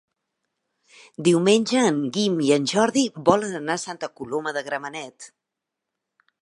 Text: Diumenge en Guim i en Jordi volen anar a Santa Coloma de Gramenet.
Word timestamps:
Diumenge 1.27 1.83
en 1.89 1.99
Guim 2.15 2.39
i 2.47 2.49
en 2.57 2.65
Jordi 2.73 3.05
volen 3.31 3.55
anar 3.61 3.77
a 3.77 3.83
Santa 3.87 4.11
Coloma 4.21 4.59
de 4.59 4.69
Gramenet. 4.71 5.31